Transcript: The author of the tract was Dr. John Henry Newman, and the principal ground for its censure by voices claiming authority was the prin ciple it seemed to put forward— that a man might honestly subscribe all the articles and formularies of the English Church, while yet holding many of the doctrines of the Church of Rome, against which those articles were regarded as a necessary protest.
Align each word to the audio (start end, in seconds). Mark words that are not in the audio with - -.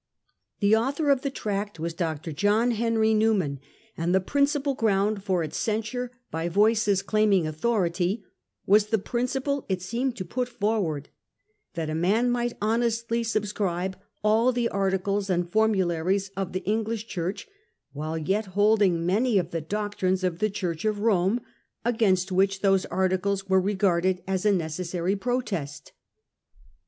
The 0.61 0.75
author 0.75 1.11
of 1.11 1.21
the 1.21 1.29
tract 1.29 1.79
was 1.79 1.93
Dr. 1.93 2.31
John 2.31 2.71
Henry 2.71 3.13
Newman, 3.13 3.59
and 3.95 4.15
the 4.15 4.19
principal 4.19 4.73
ground 4.73 5.23
for 5.23 5.43
its 5.43 5.57
censure 5.57 6.09
by 6.31 6.49
voices 6.49 7.03
claiming 7.03 7.45
authority 7.45 8.23
was 8.65 8.87
the 8.87 8.97
prin 8.97 9.27
ciple 9.27 9.63
it 9.69 9.79
seemed 9.79 10.15
to 10.17 10.25
put 10.25 10.49
forward— 10.49 11.09
that 11.75 11.87
a 11.87 11.93
man 11.93 12.31
might 12.31 12.53
honestly 12.63 13.23
subscribe 13.23 13.95
all 14.23 14.51
the 14.51 14.69
articles 14.69 15.29
and 15.29 15.51
formularies 15.51 16.31
of 16.35 16.53
the 16.53 16.63
English 16.65 17.05
Church, 17.05 17.47
while 17.93 18.17
yet 18.17 18.47
holding 18.57 19.05
many 19.05 19.37
of 19.37 19.51
the 19.51 19.61
doctrines 19.61 20.23
of 20.23 20.39
the 20.39 20.49
Church 20.49 20.83
of 20.83 21.01
Rome, 21.01 21.41
against 21.85 22.31
which 22.31 22.61
those 22.61 22.87
articles 22.87 23.47
were 23.47 23.61
regarded 23.61 24.23
as 24.25 24.47
a 24.47 24.51
necessary 24.51 25.15
protest. 25.15 25.91